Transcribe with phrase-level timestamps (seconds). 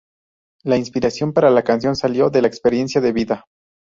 [0.63, 3.45] La inspiración para la canción salió de la experiencia de vida.